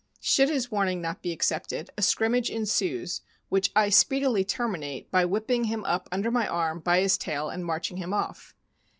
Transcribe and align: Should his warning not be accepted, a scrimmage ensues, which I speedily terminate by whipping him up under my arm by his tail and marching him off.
Should 0.19 0.49
his 0.49 0.71
warning 0.71 0.99
not 0.99 1.21
be 1.21 1.31
accepted, 1.31 1.91
a 1.95 2.01
scrimmage 2.01 2.49
ensues, 2.49 3.21
which 3.49 3.71
I 3.75 3.89
speedily 3.89 4.43
terminate 4.43 5.11
by 5.11 5.25
whipping 5.25 5.65
him 5.65 5.85
up 5.85 6.09
under 6.11 6.31
my 6.31 6.47
arm 6.47 6.79
by 6.79 7.01
his 7.01 7.19
tail 7.19 7.49
and 7.51 7.63
marching 7.63 7.97
him 7.97 8.11
off. 8.11 8.55